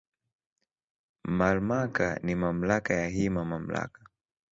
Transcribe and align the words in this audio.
"Malmaka 1.37 2.07
ni, 2.23 2.33
mamlaka 2.35 2.93
ni 3.05 3.11
hima 3.15 3.41
mamlaka" 3.51 4.01